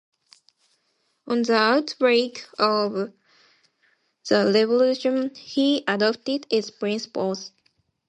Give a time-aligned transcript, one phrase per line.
[1.27, 3.13] On the outbreak of
[4.29, 7.51] the Revolution he adopted its principles.